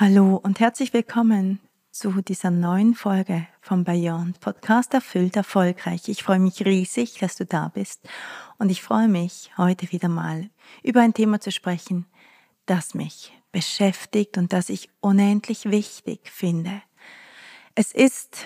[0.00, 1.58] Hallo und herzlich willkommen
[1.90, 6.08] zu dieser neuen Folge vom Beyond Podcast Erfüllt Erfolgreich.
[6.08, 8.08] Ich freue mich riesig, dass du da bist
[8.58, 10.50] und ich freue mich, heute wieder mal
[10.84, 12.06] über ein Thema zu sprechen,
[12.64, 16.80] das mich beschäftigt und das ich unendlich wichtig finde.
[17.74, 18.44] Es ist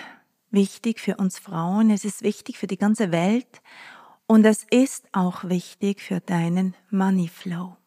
[0.49, 3.61] wichtig für uns Frauen, es ist wichtig für die ganze Welt
[4.25, 7.77] und es ist auch wichtig für deinen Money Flow.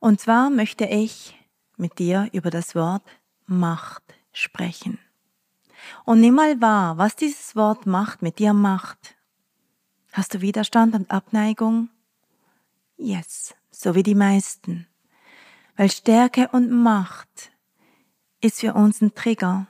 [0.00, 1.37] Und zwar möchte ich
[1.78, 3.02] mit dir über das Wort
[3.46, 4.98] Macht sprechen.
[6.04, 9.16] Und nimm mal wahr, was dieses Wort Macht mit dir macht.
[10.12, 11.90] Hast du Widerstand und Abneigung?
[12.96, 14.86] Yes, so wie die meisten.
[15.76, 17.52] Weil Stärke und Macht
[18.40, 19.66] ist für uns ein Trigger.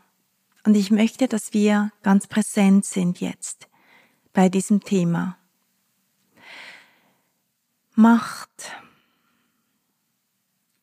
[0.65, 3.69] Und ich möchte, dass wir ganz präsent sind jetzt
[4.33, 5.37] bei diesem Thema.
[7.95, 8.73] Macht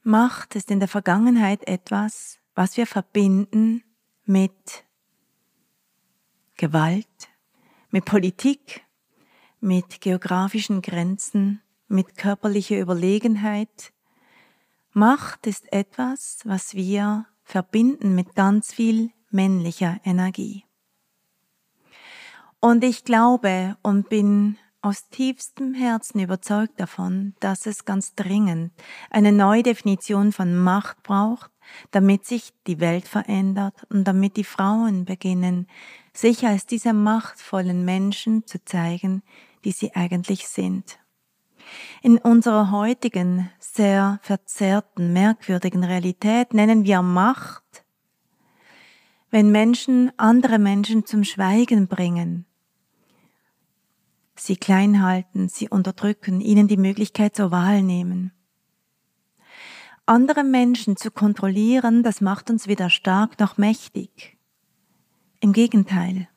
[0.08, 3.84] Macht ist in der Vergangenheit etwas, was wir verbinden
[4.24, 4.86] mit
[6.58, 7.08] Gewalt,
[7.90, 8.86] mit Politik,
[9.62, 13.94] mit geografischen Grenzen, mit körperlicher Überlegenheit.
[14.92, 20.66] Macht ist etwas, was wir verbinden mit ganz viel männlicher Energie.
[22.60, 28.72] Und ich glaube und bin aus tiefstem Herzen überzeugt davon, dass es ganz dringend
[29.10, 31.50] eine neue Definition von Macht braucht,
[31.90, 35.68] damit sich die Welt verändert und damit die Frauen beginnen,
[36.14, 39.24] sich als diese machtvollen Menschen zu zeigen,
[39.64, 41.00] die sie eigentlich sind.
[42.04, 47.84] In unserer heutigen, sehr verzerrten, merkwürdigen Realität nennen wir Macht,
[49.32, 52.46] wenn Menschen andere Menschen zum Schweigen bringen,
[54.36, 58.32] sie klein halten, sie unterdrücken, ihnen die Möglichkeit zur Wahl nehmen.
[60.06, 64.38] Andere Menschen zu kontrollieren, das macht uns weder stark noch mächtig.
[65.40, 66.28] Im Gegenteil.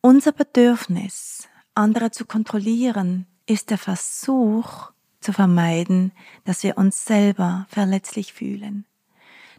[0.00, 6.12] Unser Bedürfnis, andere zu kontrollieren, ist der Versuch zu vermeiden,
[6.44, 8.86] dass wir uns selber verletzlich fühlen,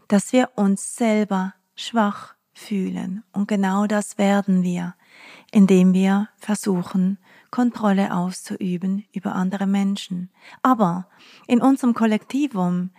[0.08, 3.24] dass wir uns selber schwach fühlen.
[3.32, 4.94] Und genau das werden wir,
[5.50, 7.18] indem wir versuchen,
[7.50, 10.30] Kontrolle auszuüben über andere Menschen.
[10.62, 11.08] Aber
[11.46, 12.90] in unserem Kollektivum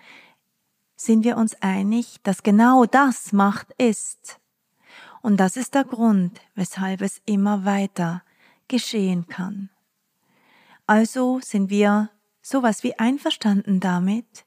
[0.96, 4.40] sind wir uns einig, dass genau das Macht ist.
[5.22, 8.24] Und das ist der Grund, weshalb es immer weiter
[8.68, 9.70] geschehen kann.
[10.88, 12.10] Also sind wir
[12.42, 14.46] sowas wie einverstanden damit,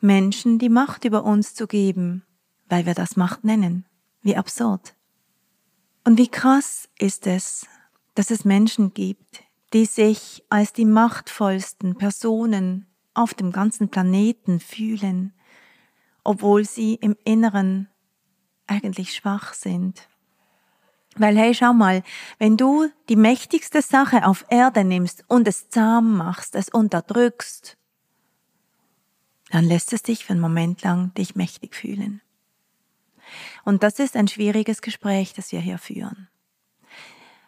[0.00, 2.24] Menschen die Macht über uns zu geben,
[2.68, 3.86] weil wir das Macht nennen.
[4.22, 4.93] Wie absurd.
[6.04, 7.66] Und wie krass ist es,
[8.14, 9.42] dass es Menschen gibt,
[9.72, 15.32] die sich als die machtvollsten Personen auf dem ganzen Planeten fühlen,
[16.22, 17.88] obwohl sie im Inneren
[18.66, 20.08] eigentlich schwach sind.
[21.16, 22.02] Weil hey, schau mal,
[22.38, 27.76] wenn du die mächtigste Sache auf Erde nimmst und es zahm machst, es unterdrückst,
[29.50, 32.20] dann lässt es dich für einen Moment lang dich mächtig fühlen.
[33.64, 36.28] Und das ist ein schwieriges Gespräch, das wir hier führen.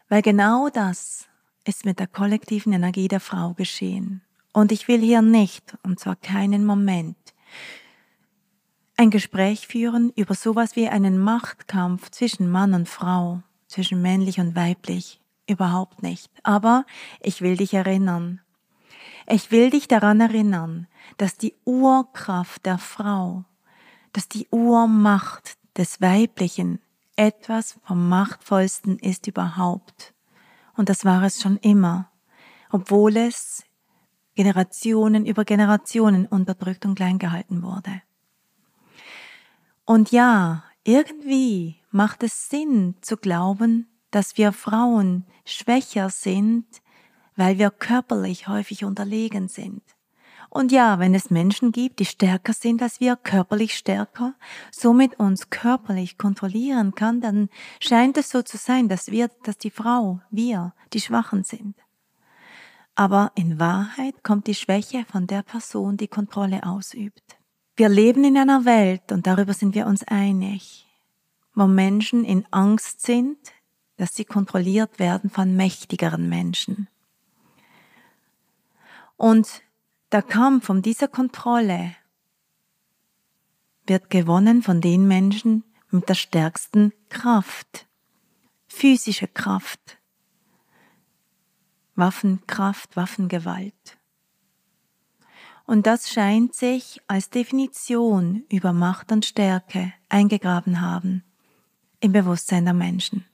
[0.09, 1.27] Weil genau das
[1.65, 4.23] ist mit der kollektiven Energie der Frau geschehen.
[4.53, 7.17] Und ich will hier nicht, und zwar keinen Moment,
[8.97, 14.57] ein Gespräch führen über sowas wie einen Machtkampf zwischen Mann und Frau, zwischen männlich und
[14.57, 15.21] weiblich.
[15.47, 16.31] Überhaupt nicht.
[16.43, 16.87] Aber
[17.21, 18.41] ich will dich erinnern.
[19.29, 20.87] Ich will dich daran erinnern,
[21.19, 23.45] dass die Urkraft der Frau,
[24.13, 26.81] dass die Urmacht des Weiblichen
[27.17, 30.15] etwas vom Machtvollsten ist überhaupt.
[30.77, 32.11] Und das war es schon immer,
[32.71, 33.65] obwohl es
[34.35, 38.03] Generationen über Generationen unterdrückt und klein gehalten wurde.
[39.87, 46.67] Und ja, irgendwie macht es Sinn zu glauben, dass wir Frauen schwächer sind,
[47.35, 49.83] weil wir körperlich häufig unterlegen sind.
[50.57, 54.33] Und ja, wenn es Menschen gibt, die stärker sind als wir, körperlich stärker,
[54.71, 59.71] somit uns körperlich kontrollieren kann, dann scheint es so zu sein, dass wir, dass die
[59.71, 61.77] Frau, wir, die Schwachen sind.
[62.95, 67.37] Aber in Wahrheit kommt die Schwäche von der Person, die Kontrolle ausübt.
[67.77, 70.87] Wir leben in einer Welt, und darüber sind wir uns einig,
[71.55, 73.37] wo Menschen in Angst sind,
[73.99, 76.89] dass sie kontrolliert werden von mächtigeren Menschen.
[79.19, 79.66] Und
[80.13, 81.97] der Kampf um diese Kontrolle
[83.87, 87.87] wird gewonnen von den Menschen mit der stärksten Kraft,
[88.69, 89.99] physische Kraft,
[91.95, 93.99] Waffenkraft, Waffengewalt.
[95.65, 101.25] Und das scheint sich als Definition über Macht und Stärke eingegraben haben
[102.01, 103.25] im Bewusstsein der Menschen.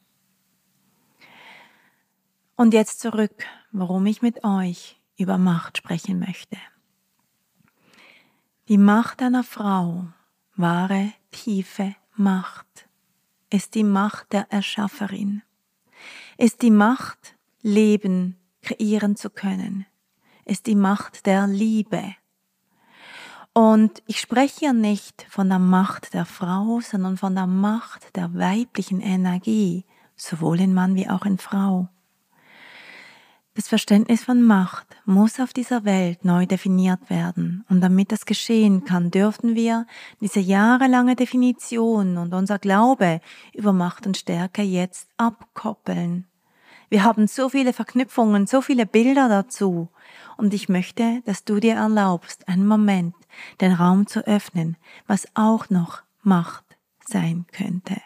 [2.57, 6.57] Und jetzt zurück, warum ich mit euch über Macht sprechen möchte.
[8.69, 10.07] Die Macht einer Frau,
[10.57, 12.89] wahre, tiefe Macht,
[13.51, 15.43] ist die Macht der Erschafferin,
[16.39, 19.87] ist die Macht, Leben kreieren zu können,
[20.45, 22.15] ist die Macht der Liebe.
[23.53, 28.33] Und ich spreche hier nicht von der Macht der Frau, sondern von der Macht der
[28.35, 29.85] weiblichen Energie,
[30.17, 31.89] sowohl in Mann wie auch in Frau.
[33.55, 37.67] Das Verständnis von Macht muss auf dieser Welt neu definiert werden.
[37.69, 39.87] Und damit das geschehen kann, dürften wir
[40.23, 43.21] diese jahrelange Definition und unser Glaube
[43.53, 46.27] über Macht und Stärke jetzt abkoppeln.
[46.89, 49.91] Wir haben so viele Verknüpfungen, so viele Bilder dazu.
[50.39, 53.15] Und ich möchte, dass du dir erlaubst, einen Moment
[53.61, 58.01] den Raum zu öffnen, was auch noch Macht sein könnte.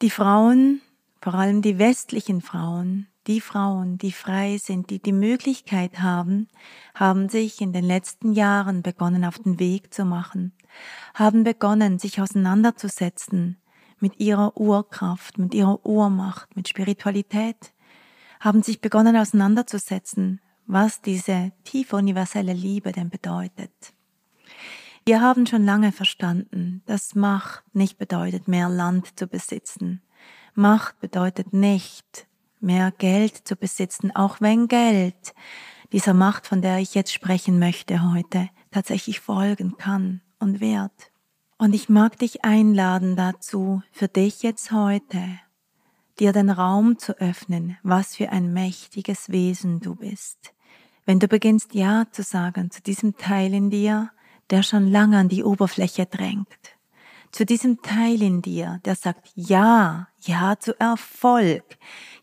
[0.00, 0.80] Die Frauen
[1.22, 6.48] vor allem die westlichen Frauen, die Frauen, die frei sind, die die Möglichkeit haben,
[6.94, 10.52] haben sich in den letzten Jahren begonnen auf den Weg zu machen,
[11.14, 13.58] haben begonnen, sich auseinanderzusetzen
[14.00, 17.72] mit ihrer Urkraft, mit ihrer Urmacht, mit Spiritualität,
[18.40, 23.70] haben sich begonnen auseinanderzusetzen, was diese tiefe universelle Liebe denn bedeutet.
[25.04, 30.02] Wir haben schon lange verstanden, dass Macht nicht bedeutet, mehr Land zu besitzen,
[30.54, 32.26] Macht bedeutet nicht,
[32.60, 35.34] mehr Geld zu besitzen, auch wenn Geld
[35.92, 40.92] dieser Macht, von der ich jetzt sprechen möchte heute, tatsächlich folgen kann und wird.
[41.58, 45.22] Und ich mag dich einladen dazu, für dich jetzt heute,
[46.18, 50.54] dir den Raum zu öffnen, was für ein mächtiges Wesen du bist.
[51.04, 54.10] Wenn du beginnst Ja zu sagen zu diesem Teil in dir,
[54.50, 56.76] der schon lange an die Oberfläche drängt,
[57.32, 61.64] zu diesem Teil in dir, der sagt Ja, Ja zu Erfolg,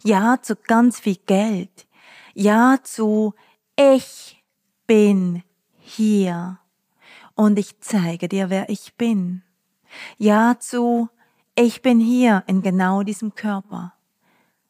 [0.03, 1.87] Ja zu ganz viel Geld,
[2.33, 3.33] Ja zu
[3.75, 4.43] Ich
[4.87, 5.43] bin
[5.79, 6.59] hier
[7.35, 9.43] und ich zeige dir, wer ich bin.
[10.17, 11.09] Ja zu
[11.55, 13.93] Ich bin hier in genau diesem Körper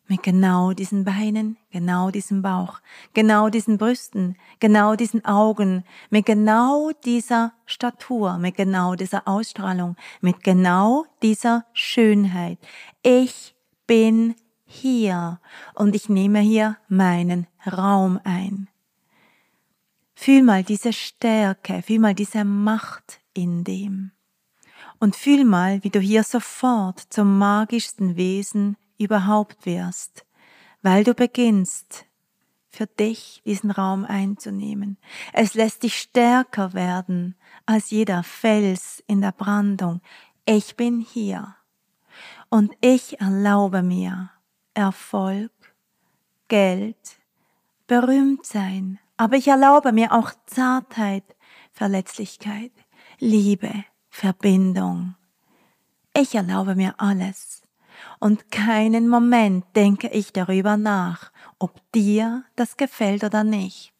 [0.09, 2.79] mit genau diesen Beinen, genau diesem Bauch,
[3.13, 10.43] genau diesen Brüsten, genau diesen Augen, mit genau dieser Statur, mit genau dieser Ausstrahlung, mit
[10.43, 12.57] genau dieser Schönheit.
[13.03, 13.55] Ich
[13.85, 15.39] bin hier
[15.75, 18.67] und ich nehme hier meinen Raum ein.
[20.15, 24.11] Fühl mal diese Stärke, fühl mal diese Macht in dem.
[24.99, 30.25] Und fühl mal, wie du hier sofort zum magischsten Wesen überhaupt wirst,
[30.81, 32.05] weil du beginnst,
[32.69, 34.97] für dich diesen Raum einzunehmen.
[35.33, 40.01] Es lässt dich stärker werden als jeder Fels in der Brandung.
[40.45, 41.55] Ich bin hier
[42.49, 44.31] und ich erlaube mir
[44.73, 45.51] Erfolg,
[46.47, 47.19] Geld,
[47.87, 51.35] berühmt sein, aber ich erlaube mir auch Zartheit,
[51.71, 52.71] Verletzlichkeit,
[53.19, 55.15] Liebe, Verbindung.
[56.13, 57.63] Ich erlaube mir alles
[58.19, 63.93] und keinen Moment denke ich darüber nach, ob dir das gefällt oder nicht.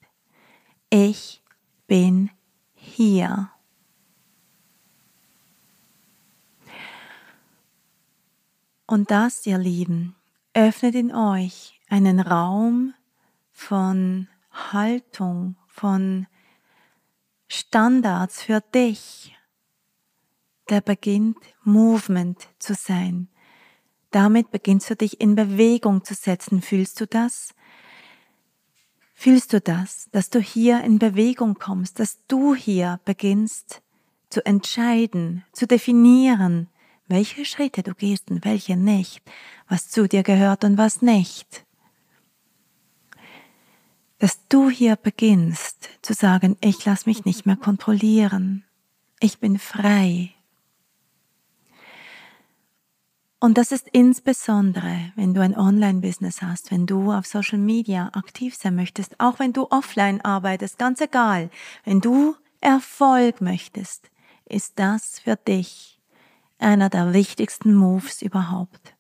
[0.89, 1.43] Ich
[1.87, 2.31] bin
[2.73, 3.51] hier.
[8.85, 10.15] Und das, ihr Lieben,
[10.53, 12.93] öffnet in euch einen Raum
[13.51, 16.27] von Haltung, von
[17.47, 19.35] Standards für dich,
[20.69, 23.28] der beginnt Movement zu sein,
[24.11, 26.61] damit beginnst du dich in Bewegung zu setzen.
[26.61, 27.53] Fühlst du das?
[29.13, 33.81] Fühlst du das, dass du hier in Bewegung kommst, dass du hier beginnst
[34.29, 36.69] zu entscheiden, zu definieren,
[37.07, 39.21] welche Schritte du gehst und welche nicht,
[39.67, 41.65] was zu dir gehört und was nicht.
[44.19, 48.63] Dass du hier beginnst zu sagen, ich lass mich nicht mehr kontrollieren,
[49.19, 50.33] ich bin frei.
[53.41, 58.53] Und das ist insbesondere, wenn du ein Online-Business hast, wenn du auf Social Media aktiv
[58.55, 61.49] sein möchtest, auch wenn du offline arbeitest, ganz egal,
[61.85, 64.09] wenn du Erfolg möchtest,
[64.43, 66.01] ist das für dich
[66.57, 68.93] einer der wichtigsten Moves überhaupt.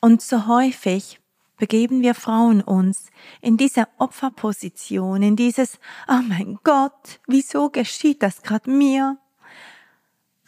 [0.00, 1.18] Und so häufig
[1.56, 3.08] begeben wir Frauen uns
[3.40, 9.16] in diese Opferposition, in dieses, oh mein Gott, wieso geschieht das gerade mir?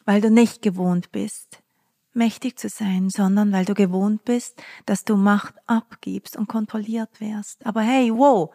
[0.04, 1.62] Weil du nicht gewohnt bist,
[2.18, 7.64] mächtig zu sein, sondern weil du gewohnt bist, dass du Macht abgibst und kontrolliert wirst.
[7.64, 8.54] Aber hey, wow,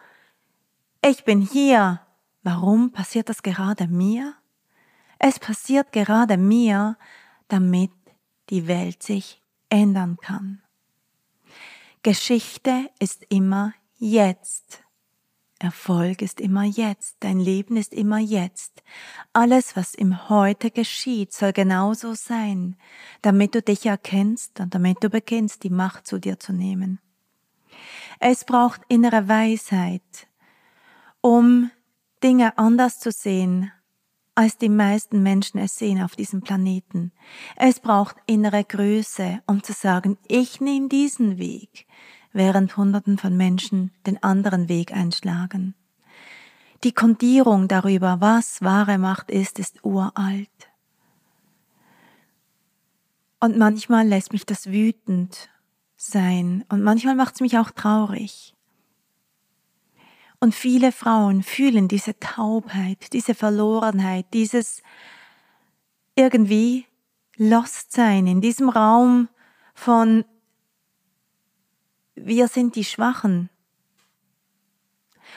[1.03, 2.01] ich bin hier.
[2.43, 4.35] Warum passiert das gerade mir?
[5.17, 6.97] Es passiert gerade mir,
[7.47, 7.91] damit
[8.49, 10.61] die Welt sich ändern kann.
[12.03, 14.82] Geschichte ist immer jetzt.
[15.63, 17.17] Erfolg ist immer jetzt.
[17.21, 18.83] Dein Leben ist immer jetzt.
[19.31, 22.75] Alles, was im Heute geschieht, soll genauso sein,
[23.21, 26.99] damit du dich erkennst und damit du beginnst, die Macht zu dir zu nehmen.
[28.19, 30.27] Es braucht innere Weisheit,
[31.21, 31.71] um
[32.23, 33.71] Dinge anders zu sehen,
[34.35, 37.11] als die meisten Menschen es sehen auf diesem Planeten.
[37.55, 41.85] Es braucht innere Größe, um zu sagen, ich nehme diesen Weg,
[42.33, 45.75] während Hunderten von Menschen den anderen Weg einschlagen.
[46.83, 50.49] Die Kondierung darüber, was wahre Macht ist, ist uralt.
[53.39, 55.49] Und manchmal lässt mich das wütend
[55.95, 58.53] sein und manchmal macht es mich auch traurig.
[60.39, 64.81] Und viele Frauen fühlen diese Taubheit, diese Verlorenheit, dieses
[66.15, 66.85] irgendwie
[67.37, 69.29] lost sein in diesem Raum
[69.73, 70.25] von
[72.15, 73.49] wir sind die Schwachen.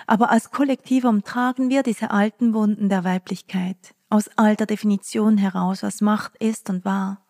[0.06, 6.00] Aber als Kollektiv umtragen wir diese alten Wunden der Weiblichkeit aus alter Definition heraus, was
[6.00, 7.24] Macht ist und war.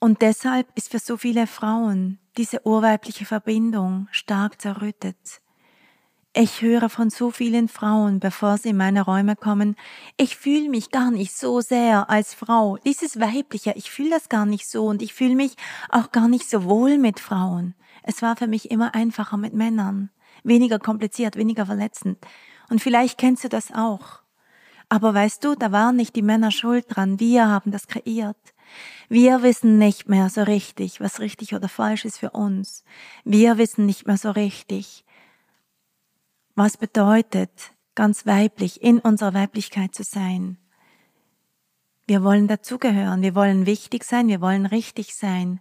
[0.00, 5.42] Und deshalb ist für so viele Frauen diese urweibliche Verbindung stark zerrüttet.
[6.34, 9.76] Ich höre von so vielen Frauen, bevor sie in meine Räume kommen,
[10.16, 12.78] ich fühle mich gar nicht so sehr als Frau.
[12.78, 15.56] Dieses Weibliche, ich fühle das gar nicht so und ich fühle mich
[15.90, 17.74] auch gar nicht so wohl mit Frauen.
[18.02, 20.10] Es war für mich immer einfacher mit Männern.
[20.44, 22.18] Weniger kompliziert, weniger verletzend.
[22.68, 24.22] Und vielleicht kennst du das auch.
[24.88, 27.18] Aber weißt du, da waren nicht die Männer schuld dran.
[27.20, 28.36] Wir haben das kreiert.
[29.08, 32.84] Wir wissen nicht mehr so richtig, was richtig oder falsch ist für uns.
[33.24, 35.04] Wir wissen nicht mehr so richtig,
[36.54, 40.58] was bedeutet, ganz weiblich, in unserer Weiblichkeit zu sein.
[42.06, 45.60] Wir wollen dazugehören, wir wollen wichtig sein, wir wollen richtig sein.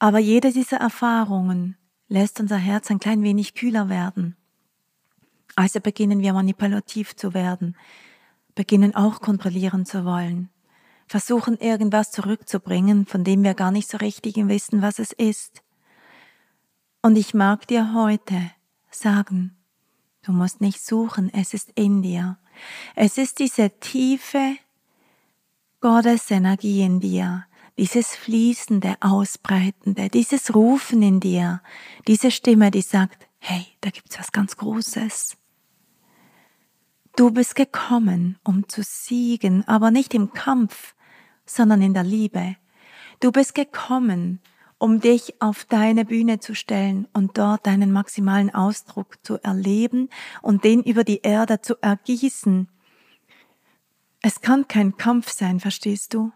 [0.00, 1.76] Aber jede dieser Erfahrungen
[2.08, 4.36] lässt unser Herz ein klein wenig kühler werden.
[5.54, 7.76] Also beginnen wir manipulativ zu werden,
[8.56, 10.48] beginnen auch kontrollieren zu wollen,
[11.06, 15.62] versuchen irgendwas zurückzubringen, von dem wir gar nicht so richtig wissen, was es ist.
[17.00, 18.50] Und ich mag dir heute
[18.90, 19.56] sagen,
[20.22, 22.38] Du musst nicht suchen, es ist in dir.
[22.94, 24.56] Es ist diese tiefe
[25.80, 27.46] Gottesenergie in dir,
[27.80, 31.62] dieses fließende, ausbreitende, dieses Rufen in dir,
[32.06, 35.38] diese Stimme, die sagt, hey, da gibt's was ganz Großes.
[37.16, 40.94] Du bist gekommen, um zu siegen, aber nicht im Kampf,
[41.46, 42.56] sondern in der Liebe.
[43.18, 44.40] Du bist gekommen,
[44.76, 50.10] um dich auf deine Bühne zu stellen und dort deinen maximalen Ausdruck zu erleben
[50.42, 52.68] und den über die Erde zu ergießen.
[54.20, 56.30] Es kann kein Kampf sein, verstehst du?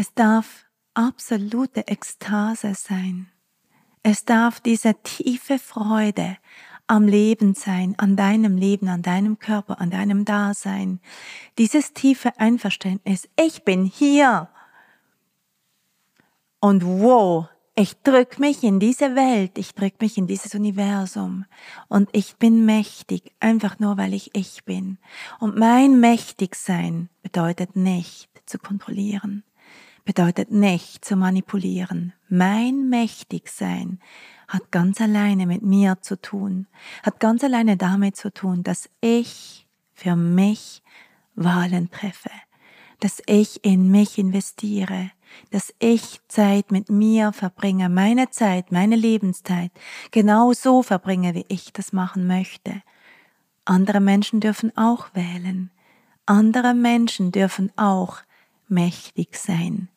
[0.00, 0.64] Es darf
[0.94, 3.28] absolute Ekstase sein.
[4.02, 6.38] Es darf diese tiefe Freude
[6.86, 11.00] am Leben sein, an deinem Leben, an deinem Körper, an deinem Dasein.
[11.58, 13.28] Dieses tiefe Einverständnis.
[13.38, 14.48] Ich bin hier
[16.60, 21.44] und wow, ich drück mich in diese Welt, ich drück mich in dieses Universum
[21.88, 24.96] und ich bin mächtig, einfach nur weil ich ich bin.
[25.40, 29.44] Und mein Mächtigsein bedeutet nicht zu kontrollieren,
[30.04, 32.12] bedeutet nicht zu manipulieren.
[32.28, 34.00] Mein Mächtigsein
[34.48, 36.66] hat ganz alleine mit mir zu tun,
[37.02, 40.82] hat ganz alleine damit zu tun, dass ich für mich
[41.34, 42.30] Wahlen treffe,
[42.98, 45.10] dass ich in mich investiere,
[45.50, 49.70] dass ich Zeit mit mir verbringe, meine Zeit, meine Lebenszeit
[50.10, 52.82] genau so verbringe, wie ich das machen möchte.
[53.64, 55.70] Andere Menschen dürfen auch wählen.
[56.26, 58.18] andere Menschen dürfen auch
[58.70, 59.88] mächtig sein.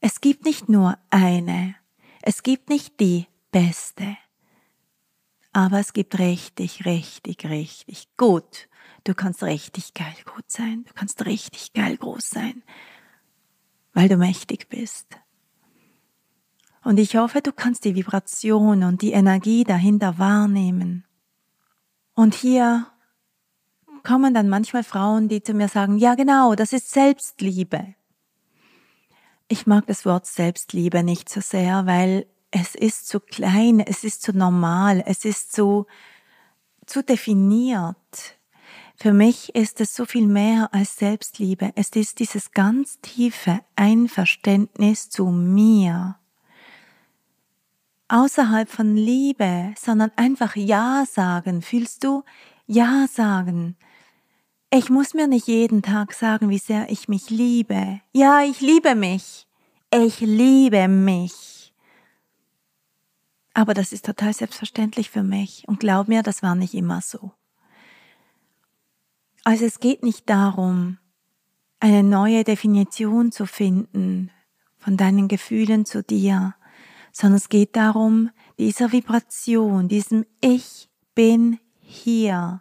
[0.00, 1.76] Es gibt nicht nur eine,
[2.22, 4.16] es gibt nicht die beste,
[5.52, 8.68] aber es gibt richtig, richtig, richtig gut.
[9.04, 12.62] Du kannst richtig geil gut sein, du kannst richtig geil groß sein,
[13.92, 15.06] weil du mächtig bist.
[16.82, 21.04] Und ich hoffe, du kannst die Vibration und die Energie dahinter wahrnehmen.
[22.14, 22.86] Und hier
[24.04, 27.94] kommen dann manchmal Frauen, die zu mir sagen, ja genau, das ist Selbstliebe.
[29.48, 34.22] Ich mag das Wort Selbstliebe nicht so sehr, weil es ist zu klein, es ist
[34.22, 35.86] zu normal, es ist zu,
[36.86, 38.38] zu definiert.
[38.96, 41.72] Für mich ist es so viel mehr als Selbstliebe.
[41.74, 46.16] Es ist dieses ganz tiefe Einverständnis zu mir.
[48.08, 51.60] Außerhalb von Liebe, sondern einfach Ja sagen.
[51.60, 52.22] Fühlst du?
[52.66, 53.76] Ja sagen.
[54.76, 58.00] Ich muss mir nicht jeden Tag sagen, wie sehr ich mich liebe.
[58.12, 59.46] Ja, ich liebe mich.
[59.94, 61.72] Ich liebe mich.
[63.52, 65.62] Aber das ist total selbstverständlich für mich.
[65.68, 67.30] Und glaub mir, das war nicht immer so.
[69.44, 70.98] Also es geht nicht darum,
[71.78, 74.32] eine neue Definition zu finden
[74.78, 76.56] von deinen Gefühlen zu dir,
[77.12, 82.60] sondern es geht darum, dieser Vibration, diesem Ich bin hier,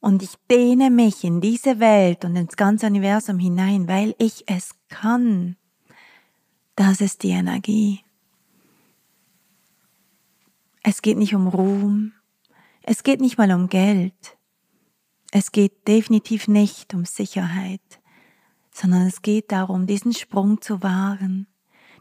[0.00, 4.74] und ich dehne mich in diese Welt und ins ganze Universum hinein, weil ich es
[4.88, 5.56] kann.
[6.74, 8.00] Das ist die Energie.
[10.82, 12.12] Es geht nicht um Ruhm.
[12.82, 14.38] Es geht nicht mal um Geld.
[15.30, 18.00] Es geht definitiv nicht um Sicherheit,
[18.72, 21.46] sondern es geht darum, diesen Sprung zu wagen.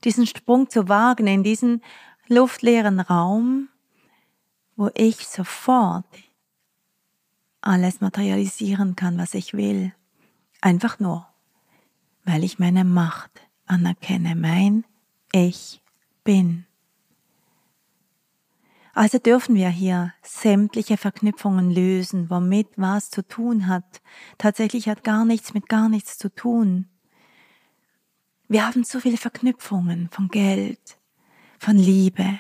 [0.06, 1.84] Diesen Sprung zu wagen in diesen
[2.28, 3.68] luftleeren Raum,
[4.78, 6.08] wo ich sofort
[7.62, 9.94] alles materialisieren kann, was ich will.
[10.62, 11.28] Einfach nur,
[12.26, 13.32] weil ich meine Macht
[13.66, 14.86] anerkenne, mein
[15.32, 15.82] Ich
[16.24, 16.66] bin.
[18.94, 24.02] Also dürfen wir hier sämtliche Verknüpfungen lösen, womit was zu tun hat.
[24.38, 26.90] Tatsächlich hat gar nichts mit gar nichts zu tun.
[28.48, 30.98] Wir haben so viele Verknüpfungen von Geld,
[31.60, 32.40] von Liebe,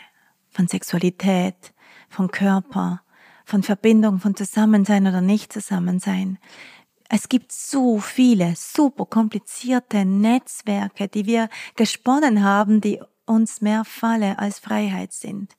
[0.50, 1.74] von Sexualität,
[2.10, 3.04] von Körper,
[3.50, 6.38] von Verbindung, von Zusammensein oder nicht Zusammensein.
[7.10, 14.38] Es gibt so viele super komplizierte Netzwerke, die wir gesponnen haben, die uns mehr Falle
[14.38, 15.58] als Freiheit sind.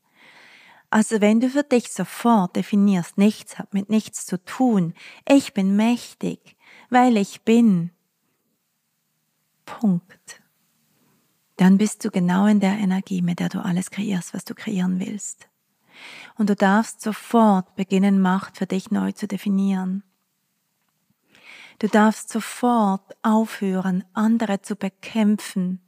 [0.89, 4.95] Also wenn du für dich sofort definierst, nichts hat mit nichts zu tun,
[5.29, 6.57] ich bin mächtig,
[6.91, 7.91] weil ich bin.
[9.65, 10.43] Punkt.
[11.57, 14.99] Dann bist du genau in der Energie, mit der du alles kreierst, was du kreieren
[15.01, 15.50] willst.
[16.37, 20.03] Und du darfst sofort beginnen, Macht für dich neu zu definieren.
[21.79, 25.81] Du darfst sofort aufhören, andere zu bekämpfen.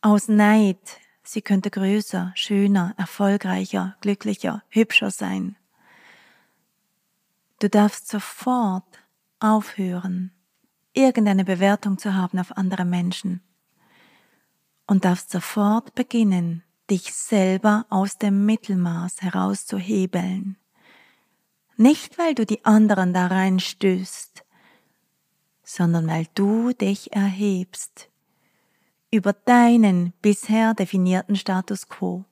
[0.00, 5.56] Aus Neid, sie könnte größer, schöner, erfolgreicher, glücklicher, hübscher sein.
[7.58, 9.02] Du darfst sofort
[9.40, 10.32] aufhören,
[10.94, 13.42] irgendeine Bewertung zu haben auf andere Menschen
[14.86, 20.56] und darfst sofort beginnen, dich selber aus dem Mittelmaß herauszuhebeln.
[21.76, 24.44] Nicht, weil du die anderen da reinstößt,
[25.62, 28.08] sondern weil du dich erhebst
[29.10, 32.24] über deinen bisher definierten Status quo.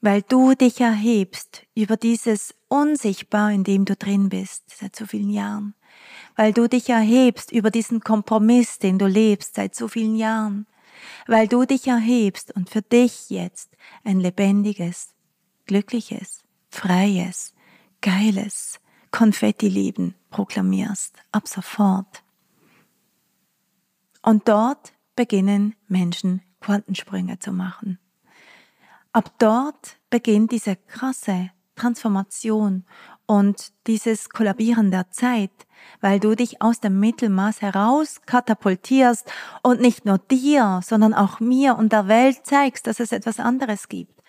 [0.00, 5.30] Weil du dich erhebst über dieses Unsichtbar, in dem du drin bist seit so vielen
[5.30, 5.74] Jahren.
[6.34, 10.66] Weil du dich erhebst über diesen Kompromiss, den du lebst seit so vielen Jahren
[11.26, 15.14] weil du dich erhebst und für dich jetzt ein lebendiges,
[15.66, 17.54] glückliches, freies,
[18.00, 22.22] geiles Konfetti-Leben proklamierst, ab sofort.
[24.22, 27.98] Und dort beginnen Menschen Quantensprünge zu machen.
[29.12, 32.84] Ab dort beginnt diese krasse Transformation
[33.26, 35.50] und dieses Kollabieren der Zeit,
[36.00, 39.30] weil du dich aus dem Mittelmaß heraus katapultierst
[39.62, 43.88] und nicht nur dir, sondern auch mir und der Welt zeigst, dass es etwas anderes
[43.88, 44.22] gibt.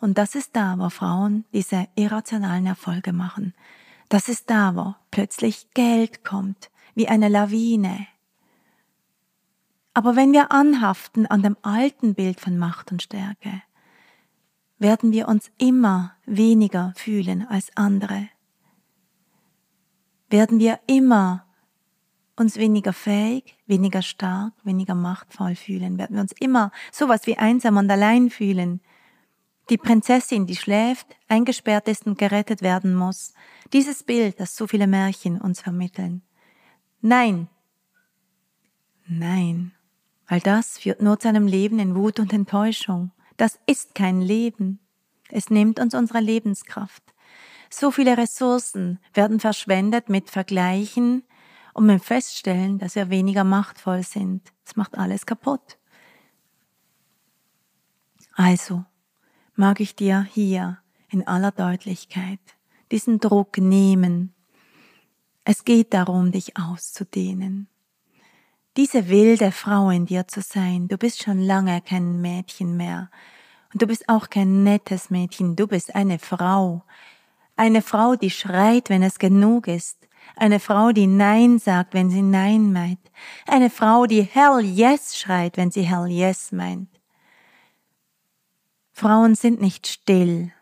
[0.00, 3.54] Und das ist da, wo Frauen diese irrationalen Erfolge machen.
[4.08, 8.06] Das ist da, wo plötzlich Geld kommt, wie eine Lawine.
[9.94, 13.62] Aber wenn wir anhaften an dem alten Bild von Macht und Stärke,
[14.78, 18.28] werden wir uns immer weniger fühlen als andere
[20.30, 21.46] werden wir immer
[22.36, 27.76] uns weniger fähig, weniger stark, weniger machtvoll fühlen, werden wir uns immer sowas wie einsam
[27.76, 28.80] und allein fühlen,
[29.70, 33.32] Die Prinzessin, die schläft, eingesperrt ist und gerettet werden muss.
[33.72, 36.22] Dieses Bild, das so viele Märchen uns vermitteln.
[37.00, 37.48] Nein.
[39.06, 39.72] Nein.
[40.28, 43.12] Weil das führt nur zu einem Leben in Wut und Enttäuschung.
[43.36, 44.80] Das ist kein Leben.
[45.30, 47.02] Es nimmt uns unsere Lebenskraft.
[47.76, 51.24] So viele Ressourcen werden verschwendet mit Vergleichen
[51.72, 54.52] und mit Feststellen, dass wir weniger machtvoll sind.
[54.64, 55.76] Das macht alles kaputt.
[58.34, 58.84] Also
[59.56, 62.38] mag ich dir hier in aller Deutlichkeit
[62.92, 64.32] diesen Druck nehmen.
[65.42, 67.66] Es geht darum, dich auszudehnen.
[68.76, 73.10] Diese wilde Frau in dir zu sein, du bist schon lange kein Mädchen mehr.
[73.72, 76.84] Und du bist auch kein nettes Mädchen, du bist eine Frau.
[77.56, 80.08] Eine Frau, die schreit, wenn es genug ist.
[80.36, 83.10] Eine Frau, die Nein sagt, wenn sie Nein meint.
[83.46, 86.88] Eine Frau, die Hell Yes schreit, wenn sie Hell Yes meint.
[88.92, 90.52] Frauen sind nicht still.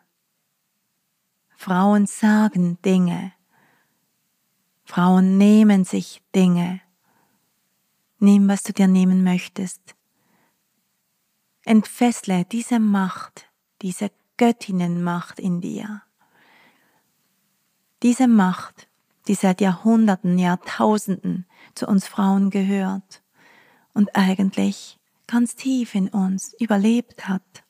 [1.57, 3.33] Frauen sagen Dinge.
[4.85, 6.81] Frauen nehmen sich Dinge.
[8.18, 9.94] Nimm, was du dir nehmen möchtest.
[11.64, 13.48] Entfessle diese Macht,
[13.81, 16.02] diese Göttinnenmacht in dir.
[18.03, 18.88] Diese Macht,
[19.29, 23.23] die seit Jahrhunderten, Jahrtausenden zu uns Frauen gehört
[23.95, 27.65] und eigentlich ganz tief in uns überlebt hat.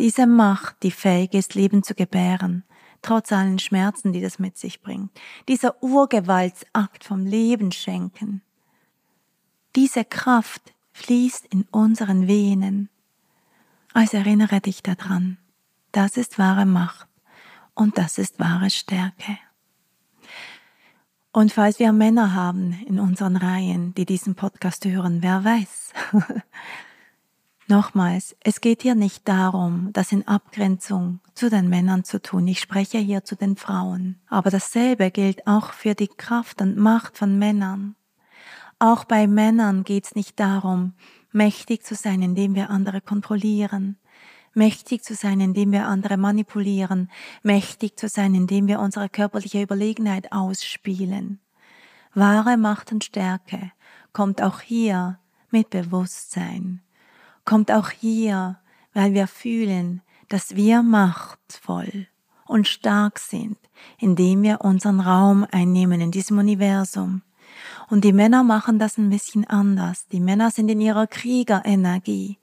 [0.00, 2.64] Diese Macht, die fähig ist, Leben zu gebären,
[3.00, 5.12] trotz allen Schmerzen, die das mit sich bringt.
[5.46, 8.42] Dieser Urgewaltsakt vom Leben schenken.
[9.76, 12.88] Diese Kraft fließt in unseren Venen.
[13.92, 15.38] Also erinnere dich daran.
[15.92, 17.11] Das ist wahre Macht
[17.74, 19.38] und das ist wahre Stärke.
[21.32, 25.92] Und falls wir Männer haben in unseren Reihen, die diesen Podcast hören, wer weiß,
[27.68, 32.46] Nochmals, es geht hier nicht darum, das in Abgrenzung zu den Männern zu tun.
[32.48, 34.20] Ich spreche hier zu den Frauen.
[34.28, 37.94] Aber dasselbe gilt auch für die Kraft und Macht von Männern.
[38.78, 40.92] Auch bei Männern geht es nicht darum,
[41.30, 43.96] mächtig zu sein, indem wir andere kontrollieren,
[44.54, 47.10] mächtig zu sein, indem wir andere manipulieren,
[47.42, 51.40] mächtig zu sein, indem wir unsere körperliche Überlegenheit ausspielen.
[52.14, 53.72] Wahre Macht und Stärke
[54.12, 55.18] kommt auch hier
[55.50, 56.82] mit Bewusstsein
[57.44, 58.58] kommt auch hier,
[58.94, 62.06] weil wir fühlen, dass wir machtvoll
[62.46, 63.56] und stark sind,
[63.98, 67.22] indem wir unseren Raum einnehmen in diesem Universum.
[67.88, 70.06] Und die Männer machen das ein bisschen anders.
[70.08, 72.38] Die Männer sind in ihrer Kriegerenergie.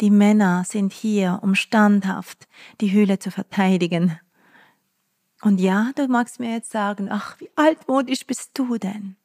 [0.00, 2.48] Die Männer sind hier, um standhaft
[2.80, 4.18] die Höhle zu verteidigen.
[5.42, 9.16] Und ja, du magst mir jetzt sagen, ach, wie altmodisch bist du denn?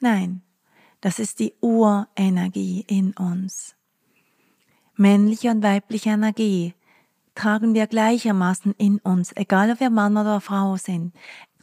[0.00, 0.42] Nein,
[1.00, 3.76] das ist die Urenergie in uns
[4.96, 6.74] männliche und weibliche Energie
[7.34, 11.14] tragen wir gleichermaßen in uns, egal ob wir Mann oder Frau sind,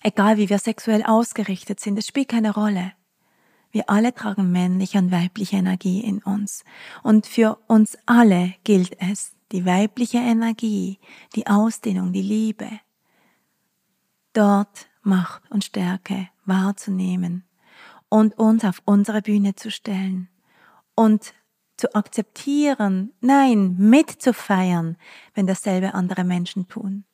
[0.02, 2.94] egal wie wir sexuell ausgerichtet sind, es spielt keine Rolle.
[3.72, 6.64] Wir alle tragen männliche und weibliche Energie in uns.
[7.04, 11.00] Und für uns alle gilt es, die weibliche Energie,
[11.36, 12.70] die Ausdehnung, die Liebe,
[14.34, 17.46] dort Macht und Stärke wahrzunehmen
[18.10, 20.30] und uns auf unsere Bühne zu stellen
[20.96, 21.34] und
[21.78, 24.98] zu akzeptieren, nein, mitzufeiern,
[25.34, 27.06] wenn dasselbe andere Menschen tun.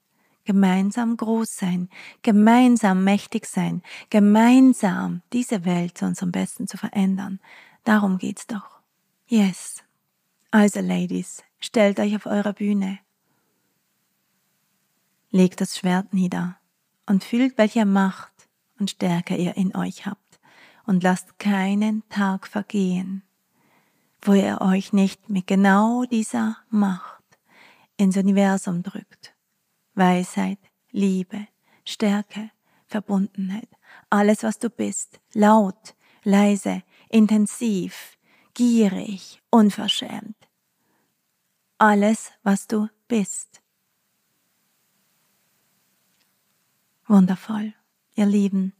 [0.46, 1.90] Gemeinsam groß sein,
[2.22, 3.82] gemeinsam mächtig sein,
[4.12, 7.40] gemeinsam diese Welt zu unserem Besten zu verändern.
[7.84, 8.80] Darum geht's doch.
[9.28, 9.84] Yes.
[10.52, 13.00] Also, Ladies, stellt euch auf eurer Bühne.
[15.32, 16.58] Legt das Schwert nieder
[17.08, 18.32] und fühlt, welche Macht
[18.80, 20.40] und Stärke ihr in euch habt
[20.86, 23.24] und lasst keinen Tag vergehen,
[24.22, 27.24] wo ihr euch nicht mit genau dieser Macht
[27.98, 29.35] ins Universum drückt.
[29.96, 30.60] Weisheit,
[30.92, 31.48] Liebe,
[31.84, 32.52] Stärke,
[32.88, 33.70] Verbundenheit,
[34.10, 38.18] alles, was du bist, laut, leise, intensiv,
[38.54, 40.38] gierig, unverschämt.
[41.78, 43.62] Alles, was du bist.
[47.08, 47.74] Wundervoll.
[48.16, 48.74] Ihr Lieben,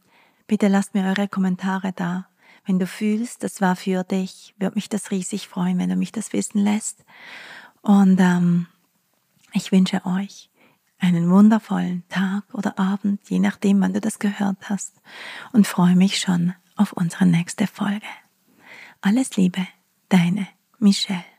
[0.46, 2.28] bitte lasst mir eure Kommentare da
[2.66, 6.10] wenn du fühlst, das war für dich, würde mich das riesig freuen, wenn du mich
[6.10, 7.04] das wissen lässt.
[7.80, 8.66] Und ähm,
[9.52, 10.50] ich wünsche euch
[10.98, 15.00] einen wundervollen Tag oder Abend, je nachdem, wann du das gehört hast.
[15.52, 18.06] Und freue mich schon auf unsere nächste Folge.
[19.00, 19.66] Alles Liebe,
[20.08, 21.35] deine Michelle.